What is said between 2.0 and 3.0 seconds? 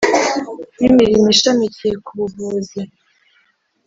ku buvuzi